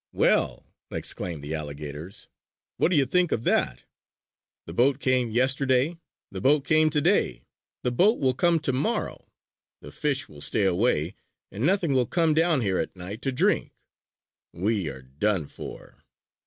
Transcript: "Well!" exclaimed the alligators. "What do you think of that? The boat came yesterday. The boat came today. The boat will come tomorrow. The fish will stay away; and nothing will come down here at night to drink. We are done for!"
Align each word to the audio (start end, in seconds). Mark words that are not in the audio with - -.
"Well!" 0.13 0.73
exclaimed 0.89 1.43
the 1.43 1.53
alligators. 1.53 2.27
"What 2.77 2.89
do 2.89 2.97
you 2.97 3.05
think 3.05 3.31
of 3.31 3.43
that? 3.43 3.83
The 4.65 4.73
boat 4.73 4.99
came 4.99 5.29
yesterday. 5.29 5.99
The 6.31 6.41
boat 6.41 6.65
came 6.65 6.89
today. 6.89 7.43
The 7.83 7.91
boat 7.91 8.17
will 8.19 8.33
come 8.33 8.59
tomorrow. 8.59 9.27
The 9.79 9.91
fish 9.91 10.27
will 10.27 10.41
stay 10.41 10.63
away; 10.63 11.13
and 11.51 11.67
nothing 11.67 11.93
will 11.93 12.07
come 12.07 12.33
down 12.33 12.61
here 12.61 12.79
at 12.79 12.95
night 12.95 13.21
to 13.21 13.31
drink. 13.31 13.73
We 14.51 14.89
are 14.89 15.03
done 15.03 15.45
for!" 15.45 16.03